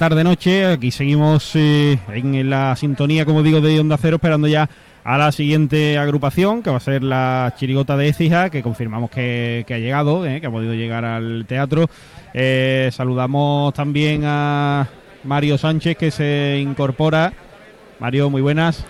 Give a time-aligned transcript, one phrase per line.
[0.00, 0.64] tarde noche.
[0.64, 4.66] Aquí seguimos eh, en la sintonía, como digo, de Onda Cero, esperando ya
[5.04, 9.62] a la siguiente agrupación, que va a ser la Chirigota de Écija, que confirmamos que,
[9.68, 11.90] ha llegado, eh, que ha podido llegar al teatro.
[12.32, 14.88] Eh, saludamos también a
[15.24, 17.34] Mario Sánchez, que se incorpora.
[17.98, 18.86] Mario, muy buenas.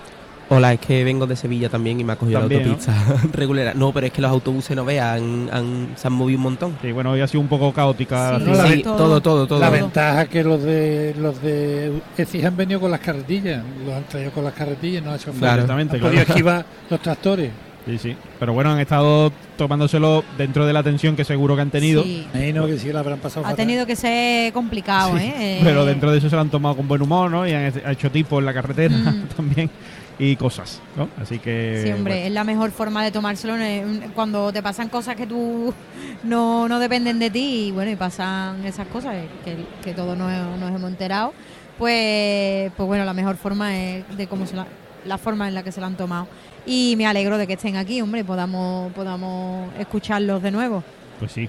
[0.52, 2.92] Hola, es que vengo de Sevilla también y me ha cogido la autopista
[3.32, 3.76] regular.
[3.76, 5.48] No, pero es que los autobuses no vean,
[5.94, 6.76] se han movido un montón.
[6.82, 8.40] Sí, bueno, hoy ha sido un poco caótica.
[8.66, 12.02] Sí, todo, todo, todo, La ventaja es que los de los de
[12.44, 15.62] han venido con las carretillas, los han traído con las carretillas, no ha hecho claro,
[15.62, 17.52] exactamente, han podido esquivar los tractores.
[17.86, 18.16] Sí, sí.
[18.38, 22.02] Pero bueno, han estado tomándoselo dentro de la tensión que seguro que han tenido.
[22.02, 22.26] Sí.
[22.32, 23.46] que sí la habrán pasado.
[23.46, 25.60] Ha tenido que ser complicado, ¿eh?
[25.62, 27.46] Pero dentro de eso se lo han tomado con buen humor, ¿no?
[27.46, 29.28] Y han hecho tipo en la carretera mm.
[29.36, 29.70] también
[30.20, 31.08] y cosas, ¿no?
[31.18, 31.80] Así que...
[31.82, 33.54] Sí, hombre, es la mejor forma de tomárselo
[34.14, 35.72] cuando te pasan cosas que tú
[36.24, 39.16] no, no dependen de ti y bueno, y pasan esas cosas
[39.46, 41.32] que, que todos nos, hemos enterado,
[41.78, 44.66] pues, pues bueno, la mejor forma es de cómo se la,
[45.06, 46.28] la forma en la que se la han tomado.
[46.66, 50.84] Y me alegro de que estén aquí, hombre, podamos, podamos escucharlos de nuevo.
[51.18, 51.48] Pues sí.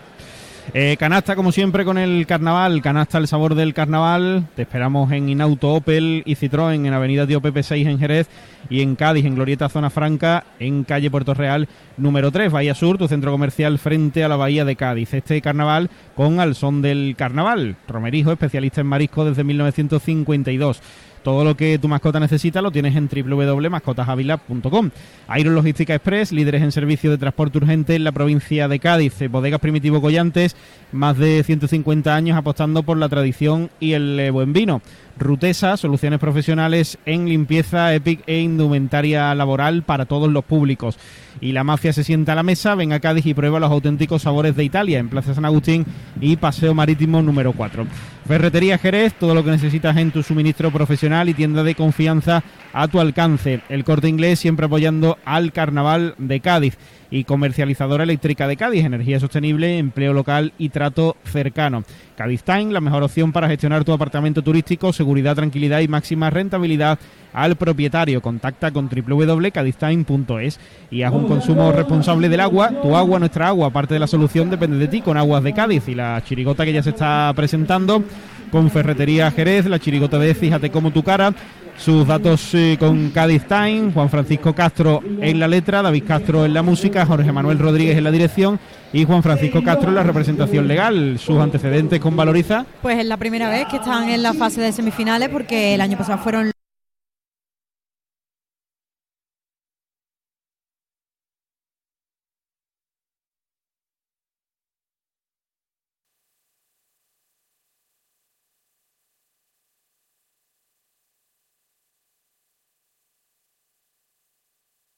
[0.73, 2.81] Eh, canasta, como siempre, con el carnaval.
[2.81, 4.47] Canasta, el sabor del carnaval.
[4.55, 8.27] Te esperamos en Inauto Opel y Citroën, en Avenida Tío Pepe 6 en Jerez
[8.69, 11.67] y en Cádiz, en Glorieta Zona Franca, en calle Puerto Real
[11.97, 15.13] número 3, Bahía Sur, tu centro comercial frente a la Bahía de Cádiz.
[15.13, 17.75] Este carnaval con al son del carnaval.
[17.87, 20.81] Romerijo, especialista en marisco desde 1952.
[21.23, 24.89] Todo lo que tu mascota necesita lo tienes en www.mascotasavila.com.
[25.37, 29.13] Iron Logística Express, líderes en servicio de transporte urgente en la provincia de Cádiz.
[29.29, 30.55] Bodegas Primitivo Collantes,
[30.91, 34.81] más de 150 años apostando por la tradición y el eh, buen vino.
[35.21, 40.97] Rutesa, soluciones profesionales en limpieza, EPIC e indumentaria laboral para todos los públicos.
[41.39, 44.23] Y la mafia se sienta a la mesa, ven a Cádiz y prueba los auténticos
[44.23, 45.85] sabores de Italia en Plaza San Agustín
[46.19, 47.85] y Paseo Marítimo número 4.
[48.27, 52.87] Ferretería Jerez, todo lo que necesitas en tu suministro profesional y tienda de confianza a
[52.87, 53.61] tu alcance.
[53.69, 56.77] El corte inglés siempre apoyando al carnaval de Cádiz
[57.09, 61.83] y comercializadora eléctrica de Cádiz, energía sostenible, empleo local y trato cercano.
[62.15, 66.99] Cádiz Time, la mejor opción para gestionar tu apartamento turístico, seguridad, tranquilidad y máxima rentabilidad
[67.33, 68.21] al propietario.
[68.21, 72.69] Contacta con www.cadiztime.es y haz un consumo responsable del agua.
[72.81, 75.87] Tu agua, nuestra agua, parte de la solución depende de ti con Aguas de Cádiz
[75.89, 78.03] y la chirigota que ya se está presentando
[78.51, 81.33] con Ferretería Jerez, la chirigota de Fíjate como tu cara,
[81.81, 86.53] sus datos eh, con Cádiz Time, Juan Francisco Castro en la letra, David Castro en
[86.53, 88.59] la música, Jorge Manuel Rodríguez en la dirección
[88.93, 91.17] y Juan Francisco Castro en la representación legal.
[91.17, 92.67] ¿Sus antecedentes con Valoriza?
[92.83, 95.97] Pues es la primera vez que están en la fase de semifinales porque el año
[95.97, 96.51] pasado fueron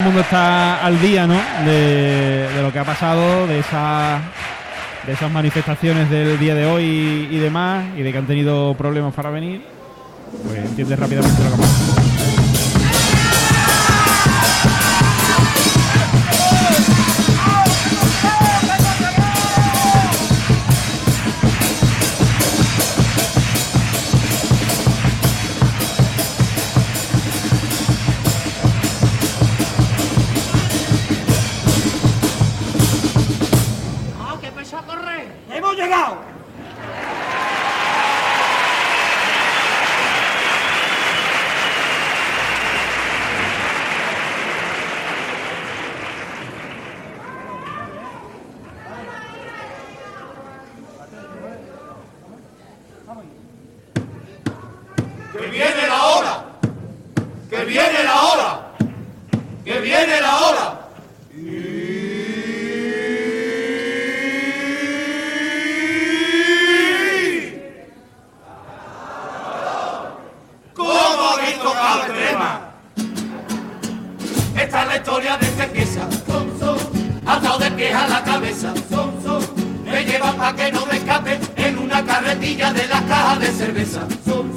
[0.04, 1.40] el mundo está al día, ¿no?
[1.66, 4.20] De, lo que ha pasado, de esa
[5.06, 9.14] de esas manifestaciones del día de hoy y demás, y de que han tenido problemas
[9.14, 9.64] para venir,
[10.46, 11.93] pues entiendes rápidamente lo que ha pasado.
[77.76, 79.14] queja la cabeza, son,
[79.86, 84.02] me llevan pa' que no me escape en una carretilla de las cajas de cerveza,
[84.26, 84.52] son,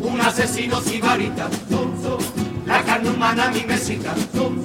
[0.00, 1.92] un asesino sibarita, son,
[2.66, 4.62] la carne humana mi mesita, son,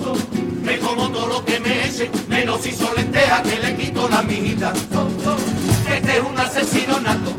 [0.63, 4.73] me como todo lo que me eche, menos si son que le quito la minita,
[4.91, 5.37] son,
[5.89, 7.35] este es un asesino nato,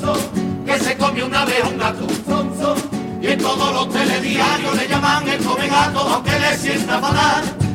[0.00, 4.88] son, que se comió una vez un gato, son, y en todos los telediarios le
[4.88, 7.67] llaman el come gato aunque le sienta fatal.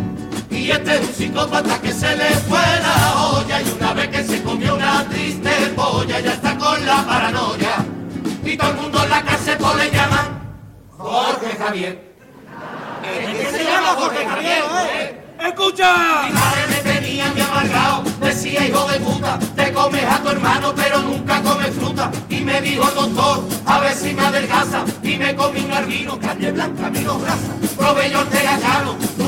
[0.53, 4.23] Y este es un psicópata que se le fue la olla y una vez que
[4.23, 7.83] se comió una triste polla ya está con la paranoia.
[8.45, 10.41] Y todo el mundo en la cárcel le llama
[10.95, 12.13] Jorge Javier.
[13.03, 14.63] ¿Es que se llama Jorge Javier?
[14.93, 15.23] ¿Eh?
[15.47, 16.23] ¡Escucha!
[16.27, 20.73] Mi madre me tenía mi amargado, decía hijo de puta, te comes a tu hermano
[20.75, 22.11] pero nunca comes fruta.
[22.29, 26.19] Y me dijo el doctor, a ver si me adelgaza, y me comí un arbino,
[26.19, 28.57] carne blanca, vino grasa, probé yo ortega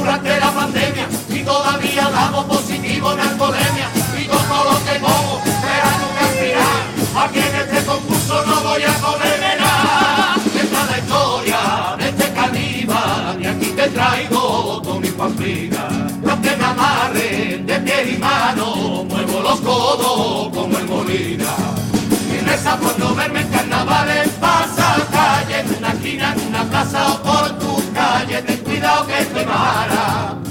[0.06, 3.90] durante la pandemia, y todavía damos positivo en alcoholemia.
[4.22, 8.84] Y con todo lo que como, esperando un aspirar, aquí en este concurso no voy
[8.84, 10.36] a comerme nada.
[10.46, 11.60] Esta es la historia
[11.98, 15.88] de este caníbal, y aquí te traigo con mi pamplina.
[16.22, 21.52] Los que me amarren de pie y mano, muevo los codos como el molina.
[22.32, 27.08] Y reza por no verme en carnavales, pasa calle, en una esquina, en una plaza
[27.12, 27.65] o por
[28.86, 30.45] cuidado que te mara.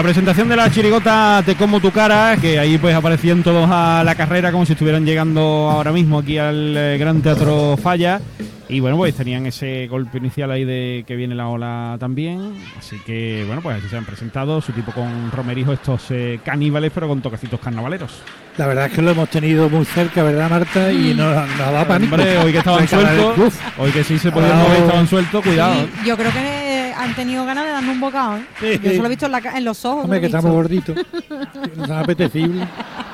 [0.00, 4.02] La presentación de la chirigota Te como tu cara, que ahí pues aparecían todos a
[4.02, 8.18] la carrera como si estuvieran llegando ahora mismo aquí al eh, Gran Teatro Falla.
[8.66, 12.54] Y bueno, pues tenían ese golpe inicial ahí de que viene la ola también.
[12.78, 16.92] Así que bueno, pues así se han presentado, su tipo con Romerijo, estos eh, caníbales,
[16.94, 18.22] pero con toquecitos carnavaleros.
[18.56, 20.90] La verdad es que lo hemos tenido muy cerca, ¿verdad, Marta?
[20.90, 22.14] Y nos, nos ha dado pánico.
[22.14, 25.86] Hombre, hoy que estaban sueltos, hoy que sí se podían mover, estaban sueltos, cuidado.
[26.02, 26.59] Y yo creo que
[27.02, 28.46] han tenido ganas de darme un bocado, ¿eh?
[28.60, 28.80] Sí.
[28.82, 30.04] Yo solo he visto en, la ca- en los ojos.
[30.04, 30.96] Hombre, lo que estamos gorditos.
[30.96, 32.66] Que Nos han apetecible.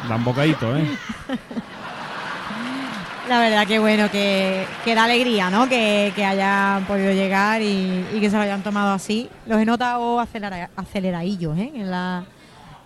[0.08, 0.84] Dan bocadito, ¿eh?
[3.28, 5.68] La verdad que bueno, que, que da alegría, ¿no?
[5.68, 9.28] Que, que hayan podido llegar y, y que se lo hayan tomado así.
[9.46, 11.72] Los he notado acelera, aceleradillos, ¿eh?
[11.74, 12.24] En la,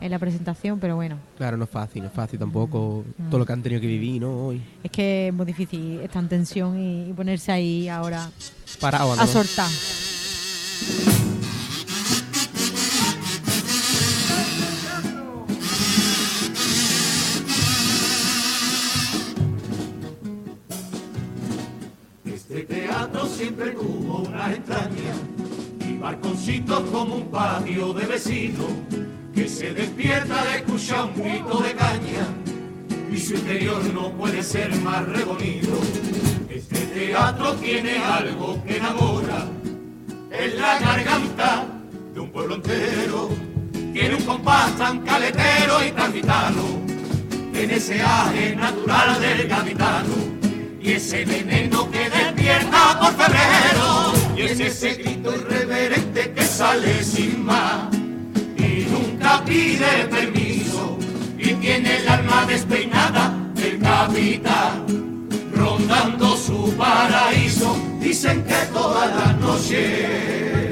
[0.01, 3.45] en la presentación, pero bueno, Claro, no es fácil, no es fácil tampoco todo lo
[3.45, 4.47] que han tenido que vivir, ¿no?
[4.47, 4.63] Hoy.
[4.83, 8.31] es que es muy difícil estar en tensión y, y ponerse ahí ahora
[8.81, 9.21] Parado, ¿no?
[9.21, 9.69] a soltar.
[22.25, 25.15] Este teatro siempre tuvo una extraña
[25.87, 28.65] y balconcitos como un patio de vecino
[29.35, 32.27] que se despierta de escuchar un grito de caña
[33.13, 35.79] y su interior no puede ser más rebonido.
[36.49, 39.47] Este teatro tiene algo que enamora,
[40.45, 41.67] es la garganta
[42.15, 43.29] de un pueblo entero.
[43.93, 46.63] Tiene un compás tan caletero y tan gitano,
[47.55, 50.15] en ese aje natural del capitano.
[50.81, 57.45] Y ese veneno que despierta por febrero, y es ese grito irreverente que sale sin
[57.45, 57.95] más,
[58.57, 60.99] y nunca pide permiso,
[61.39, 64.87] y tiene el alma despeinada del capitán,
[65.55, 66.30] rondando
[66.81, 67.77] paraíso.
[68.01, 70.71] Dicen que toda la noche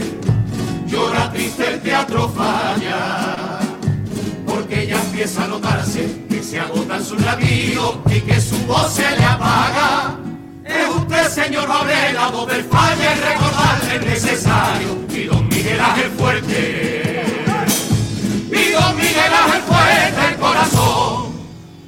[0.87, 3.59] llora triste el teatro falla
[4.47, 9.09] porque ya empieza a notarse que se agotan sus labios y que su voz se
[9.17, 10.19] le apaga.
[10.65, 14.91] Es usted, señor Varela, del falla y recordarle es necesario.
[15.11, 17.23] Y don Miguel Ángel fuerte,
[18.51, 21.33] y don Miguel Ángel fuerte el corazón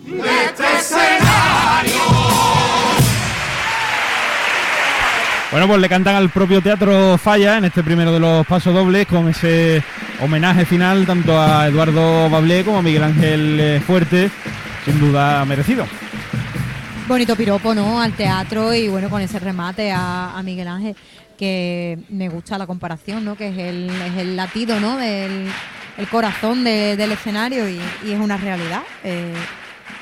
[0.06, 1.19] de este escenario.
[5.50, 9.06] Bueno, pues le cantan al propio Teatro Falla en este primero de los pasos dobles
[9.08, 9.82] con ese
[10.20, 14.30] homenaje final tanto a Eduardo Bablé como a Miguel Ángel eh, Fuerte,
[14.84, 15.86] sin duda merecido.
[17.08, 18.00] Bonito piropo, ¿no?
[18.00, 20.94] Al teatro y bueno, con ese remate a, a Miguel Ángel,
[21.36, 23.34] que me gusta la comparación, ¿no?
[23.36, 24.96] Que es el, es el latido, ¿no?
[24.98, 25.48] Del
[25.98, 28.82] el corazón de- del escenario y, y es una realidad.
[29.02, 29.32] eh,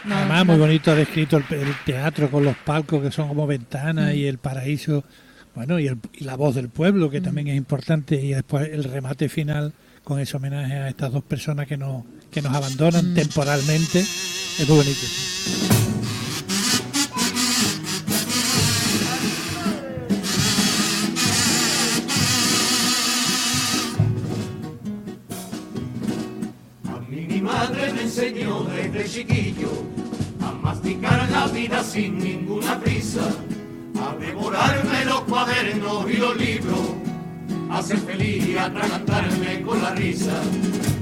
[0.04, 3.28] no- Además, no- muy bonito ha descrito el, el teatro con los palcos que son
[3.28, 5.04] como ventanas y el paraíso.
[5.58, 8.14] Bueno, y, el- y la voz del pueblo, que también es importante.
[8.14, 9.72] Y después el remate final
[10.04, 13.98] con ese homenaje a estas dos personas que nos, que nos abandonan temporalmente.
[13.98, 15.00] Es muy bonito.
[26.88, 29.70] A mí mi madre me enseñó desde chiquillo
[30.40, 33.22] a masticar la vida sin ninguna prisa,
[34.00, 36.80] a devorarme los cuadernos y los libros,
[37.70, 40.40] a ser feliz y atragantarme con la risa.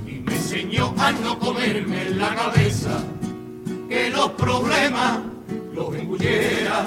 [0.07, 3.03] Y me enseñó a no comerme en la cabeza,
[3.89, 5.21] que los problemas
[5.73, 6.85] los engullera,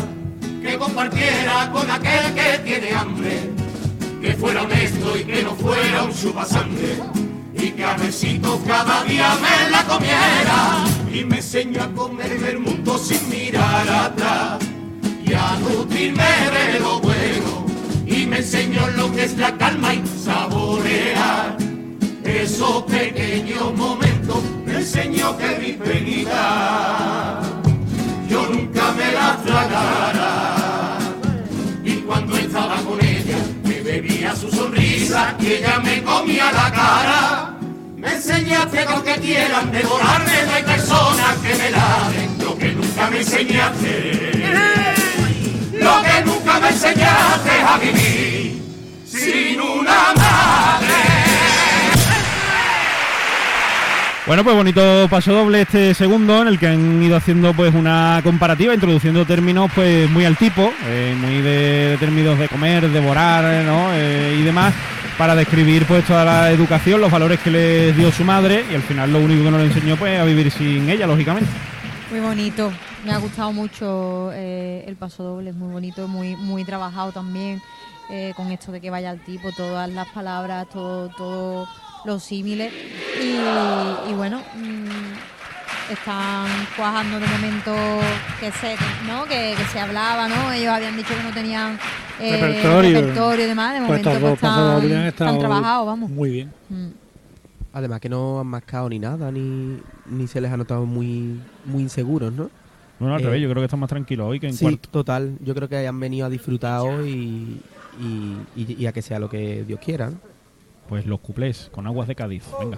[0.61, 3.49] que compartiera con aquel que tiene hambre,
[4.21, 6.97] que fuera honesto y que no fuera un chupasangre.
[7.61, 12.59] y que a besito cada día me la comiera y me enseñó a comerme el
[12.59, 14.68] mundo sin mirar atrás
[15.69, 17.65] nutrirme de lo bueno.
[18.05, 21.57] Y me enseñó lo que es la calma y saborear.
[22.23, 27.41] Esos pequeños momentos me enseñó que mi penita
[28.29, 30.99] yo nunca me la tragara
[31.83, 37.57] y cuando estaba con ella me bebía su sonrisa y ella me comía la cara.
[37.97, 43.09] Me enseñaste lo que quieran devorarme no hay personas que me laven lo que nunca
[43.09, 45.08] me enseñaste
[45.89, 48.61] lo que nunca me enseñaste a vivir
[49.05, 51.09] sin una madre
[54.29, 58.21] Bueno, pues bonito paso doble este segundo en el que han ido haciendo pues una
[58.23, 63.87] comparativa, introduciendo términos pues muy al tipo, eh, muy de, términos de comer, devorar, ¿no?
[63.95, 64.75] Eh, y demás,
[65.17, 68.83] para describir pues toda la educación, los valores que les dio su madre y al
[68.83, 71.49] final lo único que nos le enseñó pues a vivir sin ella, lógicamente.
[72.11, 72.71] Muy bonito,
[73.05, 77.61] me ha gustado mucho eh, el paso doble, es muy bonito, muy, muy trabajado también
[78.09, 81.67] eh, con esto de que vaya al tipo, todas las palabras, todo, todo
[82.05, 82.71] los símiles
[83.21, 87.75] y, y bueno mm, están cuajando de momento
[88.39, 88.75] que se
[89.05, 91.77] no que, que se hablaba no ellos habían dicho que no tenían
[92.21, 93.01] eh, Repertorio.
[93.01, 94.33] repertorio y demás de Pues momento pues,
[95.07, 96.53] están trabajados vamos Muy bien.
[96.69, 96.87] Mm.
[97.71, 101.83] Además que no han mascado ni nada, ni, ni se les ha notado muy, muy
[101.83, 102.49] inseguros, ¿no?
[102.99, 104.89] Bueno, al Eh, revés, yo creo que están más tranquilos hoy que en sí, cuarto.
[104.89, 105.37] total.
[105.41, 107.61] Yo creo que han venido a disfrutar hoy y,
[108.03, 110.09] y, y- y a que sea lo que Dios quiera.
[110.09, 110.17] ¿no?
[110.89, 112.77] Pues los cuplés con aguas de Cádiz, venga.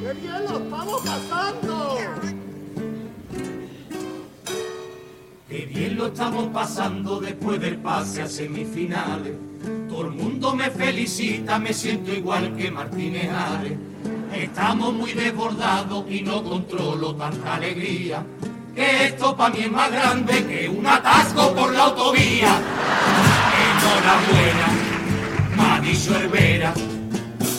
[0.00, 1.96] ¡Qué bien lo estamos pasando!
[5.48, 9.34] ¡Qué bien lo estamos pasando después del pase a semifinales!
[9.88, 13.72] Todo el mundo me felicita, me siento igual que Martínez Ares.
[14.36, 18.26] Estamos muy desbordados y no controlo tanta alegría.
[18.74, 22.60] Que esto para mí es más grande que un atasco por la autovía.
[23.70, 24.66] Enhorabuena,
[25.56, 26.74] me ha dicho Herrera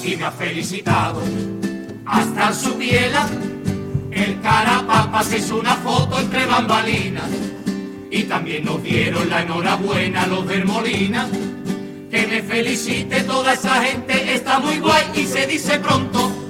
[0.03, 1.21] y me ha felicitado
[2.05, 3.25] hasta su piela.
[4.11, 7.29] El carapapa se hizo una foto entre bambalinas
[8.11, 11.27] y también nos dieron la enhorabuena los del Molina.
[12.11, 16.44] Que me felicite toda esa gente, está muy guay y se dice pronto.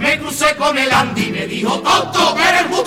[0.00, 2.80] Me crucé con el Andy y me dijo, tonto, que eres muy.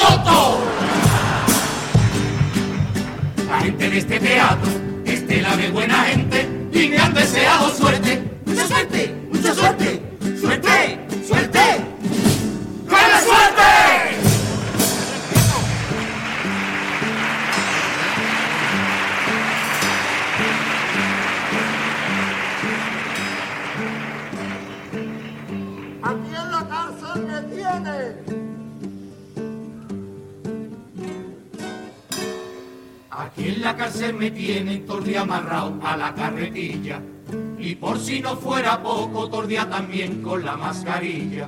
[3.47, 4.71] La gente de este teatro,
[5.05, 8.23] estela de buena gente, y me han deseado suerte.
[8.45, 10.01] Mucha suerte, mucha suerte,
[10.41, 11.92] suerte, suerte.
[33.93, 36.99] Cárcel me tienen tordía amarrado a la carretilla.
[37.59, 41.47] Y por si no fuera poco, tordía también con la mascarilla.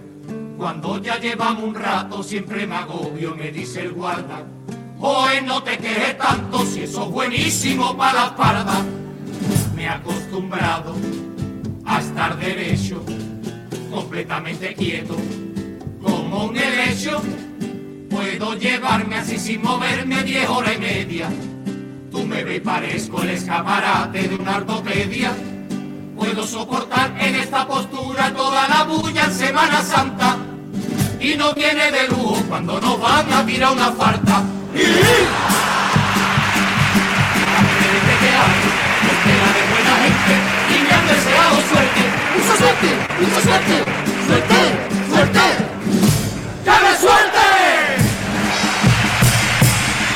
[0.56, 4.44] Cuando ya llevamos un rato, siempre me agobio, me dice el guarda.
[5.00, 8.86] Hoy no te quejes tanto, si eso es buenísimo para la espalda.
[9.76, 10.96] Me he acostumbrado
[11.84, 13.04] a estar derecho,
[13.90, 15.16] completamente quieto,
[16.00, 17.24] como un helecho.
[18.08, 21.32] Puedo llevarme así sin moverme diez horas y media.
[22.28, 25.32] Me ves parezco el escaparate de una ortopedia.
[26.16, 30.38] Puedo soportar en esta postura toda la bulla en Semana Santa.
[31.20, 33.94] Y no viene de lujo cuando nos van a tirar una.
[34.74, 34.80] ¡Y!
[40.06, 40.36] Gente
[40.70, 42.02] y me han deseado suerte.
[42.38, 42.88] ¡Mucha suerte!
[43.22, 43.76] ¡Mucha suerte!
[44.28, 44.56] ¡Suerte!
[45.10, 45.75] ¡Suerte!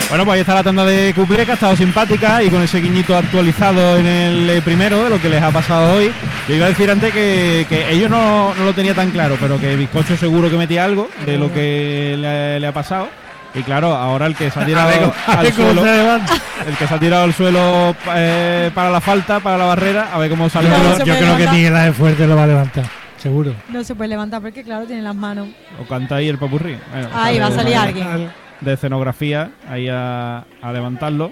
[0.09, 2.81] Bueno, pues ahí está la tanda de cuplé que ha estado simpática y con ese
[2.81, 6.11] guiñito actualizado en el eh, primero de lo que les ha pasado hoy.
[6.47, 9.59] Yo iba a decir antes que, que ellos no, no lo tenía tan claro, pero
[9.59, 13.07] que Bizcocho seguro que metía algo de lo que le, le ha pasado.
[13.53, 17.23] Y claro, ahora el que se ha tirado al suelo, el que se ha tirado
[17.25, 20.69] al suelo eh, para la falta, para la barrera, a ver cómo sale.
[20.69, 21.53] No, Yo creo que levantar.
[21.53, 22.85] ni la de fuerte lo va a levantar,
[23.17, 23.53] seguro.
[23.69, 25.49] no se puede levantar porque claro tiene las manos
[25.79, 26.77] O canta ahí el papurrí.
[26.91, 31.31] Bueno, ahí va a salir alguien De escenografía, ahí a, a levantarlo.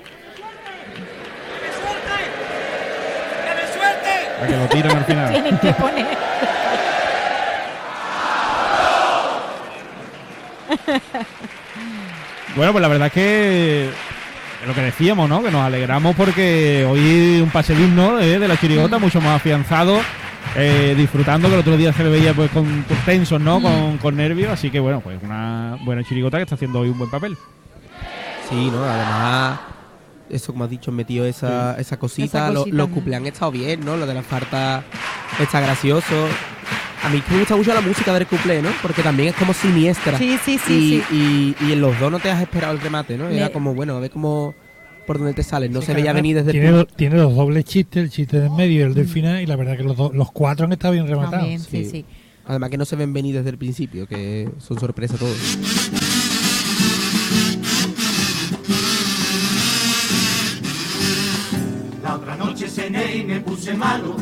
[4.42, 5.32] A que lo tiren al final.
[5.34, 6.18] tienen que poner
[12.56, 13.90] Bueno, pues la verdad es que
[14.66, 15.44] lo que decíamos, ¿no?
[15.44, 20.00] Que nos alegramos porque hoy un pase digno eh, de la chirigota, mucho más afianzado,
[20.56, 23.62] eh, disfrutando, que el otro día se le veía pues con, con tensos, ¿no?
[23.62, 26.98] Con, con nervios, así que bueno, pues una buena chirigota que está haciendo hoy un
[26.98, 27.38] buen papel.
[28.50, 28.84] Sí, ¿no?
[28.84, 29.60] Además,
[30.30, 32.26] eso como has dicho, metido esa, esa cosita.
[32.26, 33.98] Esa lo- cosita, los cumpleaños han estado bien, ¿no?
[33.98, 34.84] Lo de la farta
[35.40, 36.28] está gracioso.
[37.04, 38.70] A mí me gusta mucho la música del cumple, ¿no?
[38.82, 40.18] Porque también es como siniestra.
[40.18, 41.04] Sí, sí, y, sí.
[41.12, 43.30] Y, y en los dos no te has esperado el remate, ¿no?
[43.30, 44.56] Era como, bueno, a ver cómo
[45.08, 45.72] por dónde te sales.
[45.72, 48.40] No Sí, se veía venir desde tiene, el do- tiene los dobles chistes, el chiste
[48.40, 50.74] del medio y el del final, y la verdad que los, do- los cuatro han
[50.74, 51.40] estado bien rematados.
[51.40, 51.90] También, sí, Sí.
[51.90, 52.06] sí.
[52.46, 55.36] Además que no se ven venir desde el principio, que son sorpresa todos.
[62.04, 64.16] La otra noche cené y me puse malo.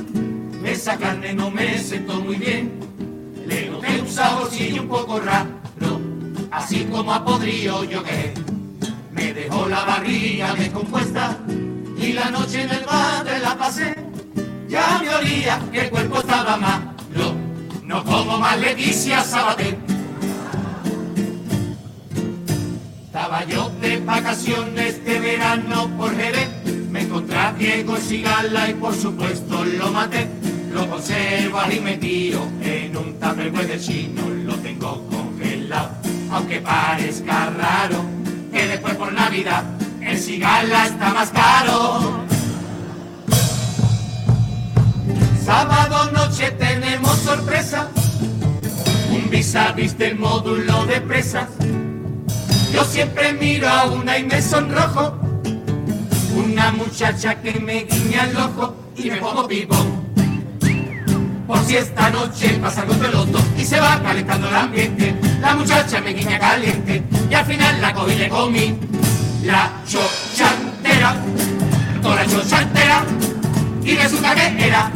[0.65, 2.71] Esa carne no me sentó muy bien.
[3.45, 5.99] Le noté un saborcillo un poco raro,
[6.51, 8.33] así como a podrido yo que
[9.35, 11.37] dejó la barriga descompuesta
[11.97, 13.93] y la noche en el bar la pasé.
[14.69, 17.35] Ya me olía que el cuerpo estaba malo.
[17.83, 19.77] No como más Leticia Sabater.
[23.05, 26.49] Estaba yo de vacaciones de verano por Jerez.
[26.89, 30.27] Me encontré a Diego Sigala y por supuesto lo maté.
[30.73, 34.21] Lo conservo ahí metido en un tupperware del chino.
[34.45, 35.91] Lo tengo congelado,
[36.31, 38.04] aunque parezca raro
[39.35, 39.65] Navidad
[39.99, 42.23] el Sigala está más caro.
[45.43, 47.89] Sábado noche tenemos sorpresa.
[49.11, 51.49] Un vis a vis del módulo de presas.
[52.71, 55.17] Yo siempre miro a una y me sonrojo.
[56.33, 60.05] Una muchacha que me guiña el ojo y me pongo pibón.
[61.45, 62.93] Por si esta noche pasa algo
[63.25, 65.13] dos y se va calentando el ambiente.
[65.41, 68.94] La muchacha me guiña caliente y al final la cogí y le comí.
[69.45, 71.15] La chochantera,
[72.01, 73.03] toda la chochantera.
[73.83, 74.91] Y resulta que era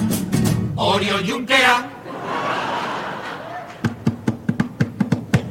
[0.76, 1.88] Oriol Junquera.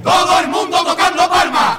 [0.03, 1.79] Todo el mundo tocando palmas.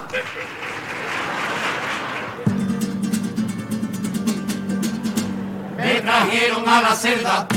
[5.75, 7.48] Me trajeron a la celda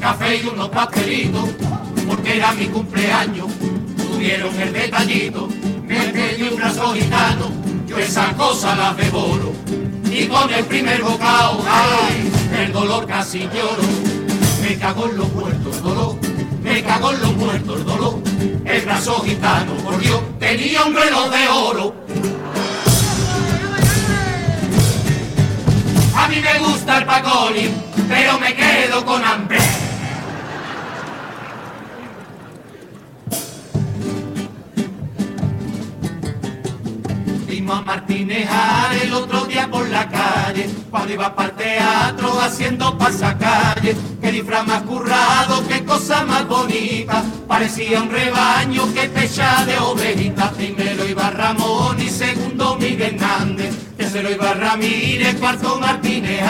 [0.00, 1.48] café y unos pastelitos,
[2.08, 3.46] porque era mi cumpleaños.
[3.96, 5.48] Tuvieron el detallito,
[5.86, 7.61] me pedí un brazo gitano,
[7.92, 9.52] yo esa cosa la devoro.
[10.10, 12.32] Y con el primer bocado, ay,
[12.64, 13.82] el dolor casi lloro.
[14.62, 16.16] Me cago en los muertos el dolor,
[16.62, 18.18] me cago en los muertos el dolor.
[18.64, 21.94] El brazo gitano, por Dios, tenía un reloj de oro.
[26.14, 27.70] A mí me gusta el pacoli,
[28.08, 29.58] pero me quedo con hambre.
[37.62, 42.40] Vimos a Martínez Ares el otro día por la calle, cuando iba para el teatro
[42.40, 43.96] haciendo pasacalle.
[44.20, 50.50] Qué disfraz más currado, qué cosa más bonita, parecía un rebaño que pecha de ovejitas.
[50.54, 56.42] Primero iba Ramón y segundo Miguel Hernández, tercero iba Ramírez, cuarto Martínez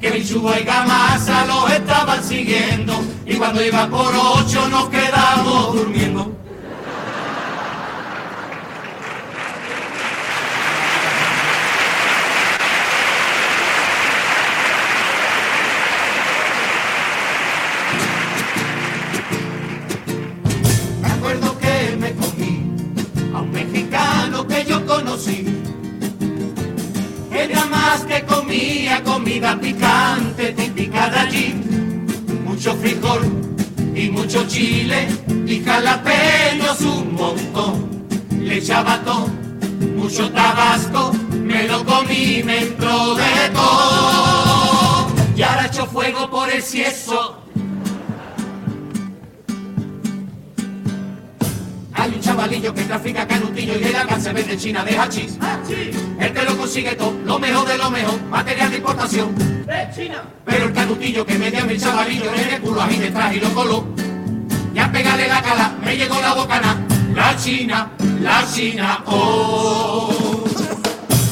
[0.00, 6.41] que Bichúa y Gamasa los estaban siguiendo, y cuando iba por ocho nos quedamos durmiendo.
[25.12, 25.44] Conocí.
[27.30, 31.54] Era más que comía comida picante típica de allí.
[32.44, 33.20] Mucho frijol
[33.94, 35.08] y mucho chile
[35.46, 38.06] y jalapeños un montón.
[38.30, 39.28] Le echaba todo,
[39.96, 45.08] mucho tabasco, me lo comí, me entró de todo.
[45.36, 47.38] Y ahora echo fuego por el cieso
[52.42, 55.38] chavalillo que trafica canutillo y le da se vende China de hachís.
[56.18, 59.32] Él te lo consigue todo, lo mejor de lo mejor, material de importación.
[60.44, 63.32] Pero el canutillo que me dio a mi chavalillo en el culo a mí detrás
[63.36, 63.84] y lo coló.
[64.74, 66.84] Ya pégale la cala, me llegó la bocana.
[67.14, 70.44] La China, la China, oh.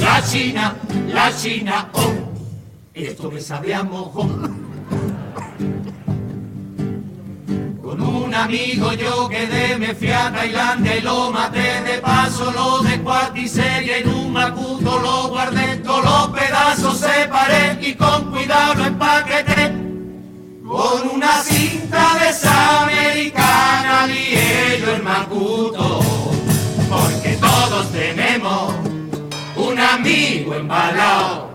[0.01, 0.77] La China,
[1.09, 2.13] la China, oh.
[2.95, 4.71] Esto me sabe a mojón.
[7.91, 11.83] Con un amigo yo quedé, me fui a Tailandia y lo maté.
[11.83, 17.95] De paso, lo descuarticé y en un macuto lo guardé, todos los pedazos separé y
[17.97, 19.73] con cuidado lo empaqueté.
[20.65, 26.01] Con una cinta de esa americana lié yo el macuto,
[26.89, 28.73] porque todos tenemos
[29.57, 31.50] un amigo embalado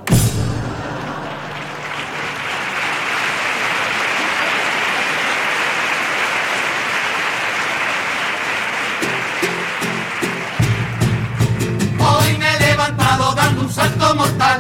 [13.76, 14.60] salto mortal.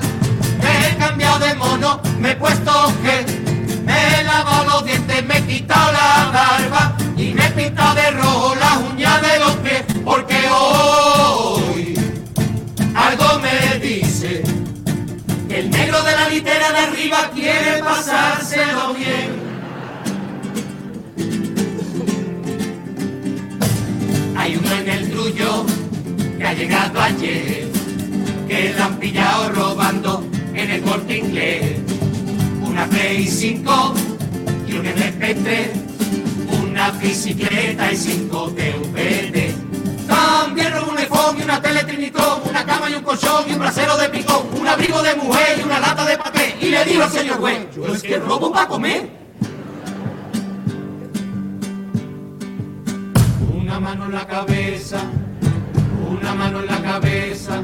[0.62, 2.72] Me he cambiado de mono, me he puesto
[3.04, 3.16] que
[3.86, 8.12] me he lavado los dientes, me he quitado la barba y me he pintado de
[8.12, 11.96] rojo las uñas de los pies, porque hoy
[12.94, 14.44] algo me dice
[15.48, 19.46] que el negro de la litera de arriba quiere pasárselo bien.
[24.38, 25.66] Hay uno en el tuyo
[26.38, 27.65] que ha llegado ayer,
[28.48, 31.80] que la han pillado robando en el corte inglés.
[32.62, 33.94] Una Play 5
[34.68, 35.68] y un MP3,
[36.64, 39.54] una bicicleta y cinco DVD.
[40.08, 43.60] También robó un iPhone y una tele Trinitron, una cama y un colchón y un
[43.60, 46.56] brasero de picón, un abrigo de mujer y una lata de papel.
[46.62, 49.10] Y le digo al señor juez, yo es que robo para comer.
[53.54, 55.00] Una mano en la cabeza,
[56.10, 57.64] una mano en la cabeza,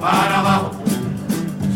[0.00, 0.70] para abajo,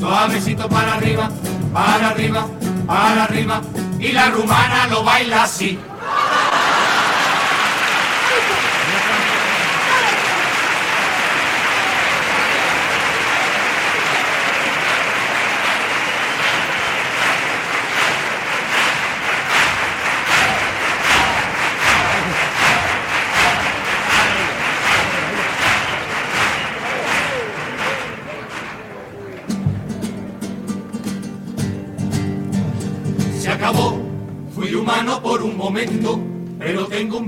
[0.00, 1.30] suavecito para arriba,
[1.72, 2.46] para arriba,
[2.86, 3.60] para arriba,
[3.98, 5.78] y la rumana lo baila así.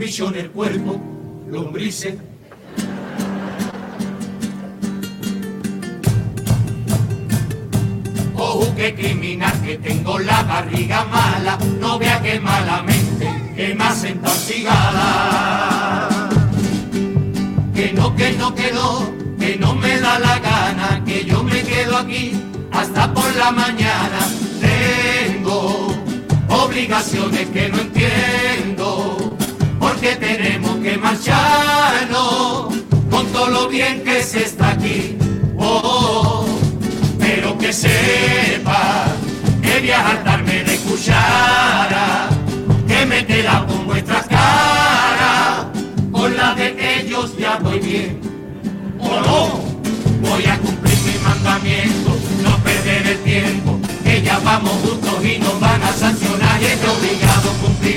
[0.06, 1.00] Bicho en el cuerpo,
[1.50, 2.14] lombrices.
[8.36, 14.22] Ojo que criminal, que tengo la barriga mala, no vea que malamente, que me hacen
[14.22, 16.08] torcigada.
[17.74, 21.62] Que no, que no, que no, que no me da la gana, que yo me
[21.62, 22.30] quedo aquí
[22.70, 24.20] hasta por la mañana.
[24.60, 25.88] Tengo
[26.48, 29.25] obligaciones que no entiendo,
[29.96, 32.74] porque tenemos que marcharnos
[33.10, 35.16] con todo lo bien que se está aquí.
[35.56, 36.44] Oh,
[37.18, 39.06] pero que sepa
[39.62, 42.28] que voy a hartarme de cuchara,
[42.86, 45.72] que me queda con vuestra cara,
[46.12, 48.20] con la de ellos ya voy bien.
[49.00, 52.10] O no, voy a cumplir mi mandamiento,
[52.42, 56.80] no perder el tiempo, que ya vamos juntos y nos van a sancionar y es
[56.84, 57.95] obligado cumplimiento,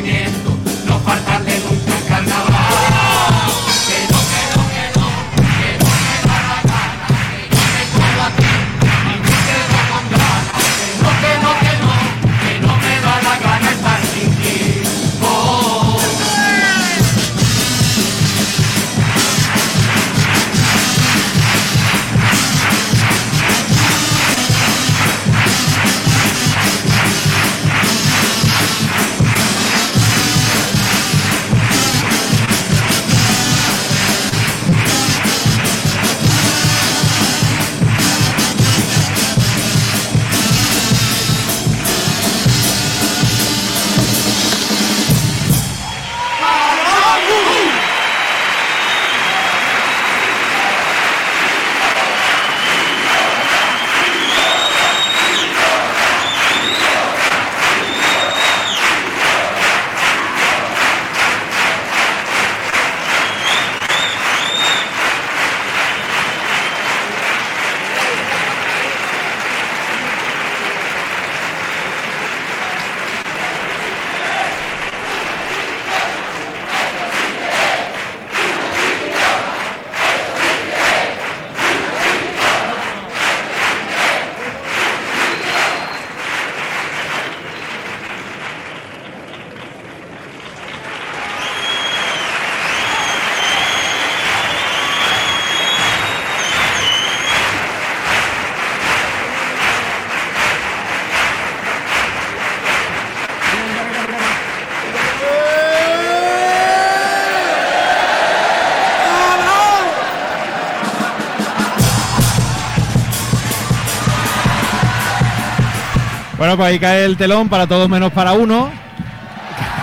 [116.40, 118.72] Bueno, pues ahí cae el telón para todos menos para uno.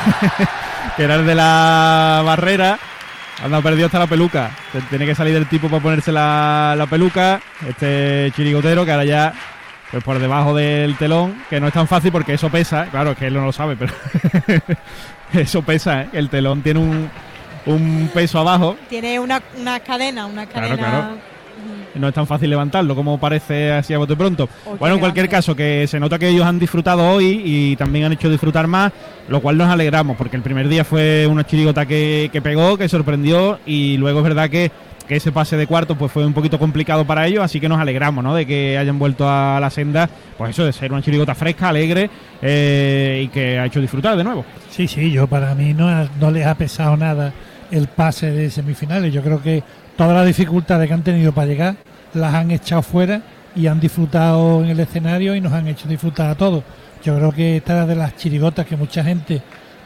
[0.97, 2.79] que era el de la barrera.
[3.45, 4.51] Anda, perdido hasta la peluca.
[4.89, 7.41] Tiene que salir el tipo para ponerse la, la peluca.
[7.69, 9.35] Este chirigotero que ahora ya,
[9.91, 12.87] pues por debajo del telón, que no es tan fácil porque eso pesa.
[12.87, 13.93] Claro, es que él no lo sabe, pero
[15.35, 16.09] eso pesa, ¿eh?
[16.15, 17.11] El telón tiene un,
[17.67, 18.79] un peso abajo.
[18.89, 20.89] Tiene una, una cadena, una Claro, cadena.
[20.89, 21.19] claro.
[21.99, 24.49] No es tan fácil levantarlo como parece así a bote pronto.
[24.67, 25.37] Oh, bueno, en cualquier grande.
[25.37, 28.93] caso, que se nota que ellos han disfrutado hoy y también han hecho disfrutar más,
[29.29, 32.89] lo cual nos alegramos, porque el primer día fue una chirigota que, que pegó, que
[32.89, 34.71] sorprendió, y luego es verdad que,
[35.09, 37.79] que ese pase de cuarto pues fue un poquito complicado para ellos, así que nos
[37.79, 38.35] alegramos, ¿no?
[38.35, 42.11] De que hayan vuelto a la senda, pues eso, de ser una chirigota fresca, alegre,
[42.43, 44.45] eh, y que ha hecho disfrutar de nuevo.
[44.71, 47.33] Sí, sí, yo para mí no, ha- no les ha pesado nada
[47.71, 49.13] el pase de semifinales.
[49.13, 49.63] Yo creo que
[49.97, 51.77] todas las dificultades que han tenido para llegar
[52.15, 53.23] las han echado fuera
[53.55, 56.63] y han disfrutado en el escenario y nos han hecho disfrutar a todos.
[57.03, 59.43] Yo creo que esta era de las chirigotas que mucha gente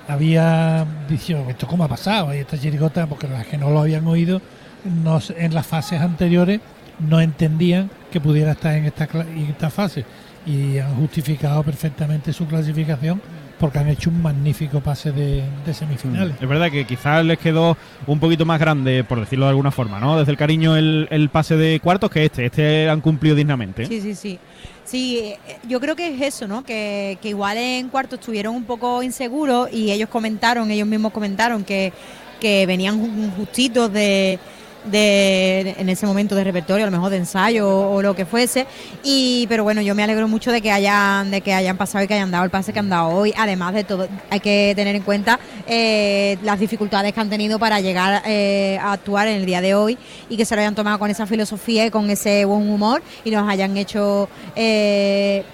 [0.08, 2.34] había dicho, ¿esto cómo ha pasado?
[2.34, 4.40] Y esta chirigota, porque las que no lo habían oído,
[4.84, 6.60] en las fases anteriores
[6.98, 10.04] no entendían que pudiera estar en esta, en esta fase
[10.46, 13.20] y han justificado perfectamente su clasificación
[13.60, 16.34] porque han hecho un magnífico pase de, de semifinales.
[16.40, 20.00] Es verdad que quizás les quedó un poquito más grande, por decirlo de alguna forma,
[20.00, 20.18] ¿no?
[20.18, 22.46] Desde el cariño el, el pase de cuartos que este.
[22.46, 23.86] Este han cumplido dignamente.
[23.86, 24.38] Sí, sí, sí.
[24.84, 26.64] Sí, eh, yo creo que es eso, ¿no?
[26.64, 31.62] Que, que igual en cuarto estuvieron un poco inseguros y ellos comentaron, ellos mismos comentaron
[31.62, 31.92] que,
[32.40, 34.38] que venían ju- justitos de,
[34.84, 38.66] de en ese momento de repertorio, a lo mejor de ensayo o, lo que fuese.
[39.02, 42.08] Y pero bueno, yo me alegro mucho de que hayan de que hayan pasado y
[42.08, 43.32] que hayan dado el pase que han dado hoy.
[43.36, 47.80] Además de todo, hay que tener en cuenta eh, las dificultades que han tenido para
[47.80, 50.98] llegar eh, a actuar en el día de hoy y que se lo hayan tomado
[50.98, 55.44] con esa filosofía y con ese buen humor y nos hayan hecho eh,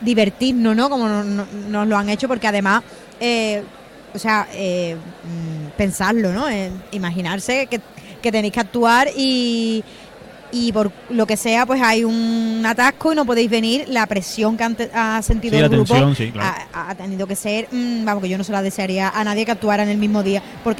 [0.00, 0.88] divertirnos, ¿no?
[0.88, 2.82] Como no- no- nos lo han hecho, porque además,
[3.20, 3.62] eh,
[4.14, 6.48] o sea, eh, mm, pensarlo, ¿no?
[6.48, 7.80] Eh, imaginarse que,
[8.22, 9.82] que tenéis que actuar y,
[10.50, 13.84] y por lo que sea, pues hay un atasco y no podéis venir.
[13.88, 16.56] La presión que han ha sentido Sí, el grupo tensión, sí, claro.
[16.72, 19.44] ha, ha tenido que ser, mm, vamos, que yo no se la desearía a nadie
[19.44, 20.76] que actuara en el mismo día, porque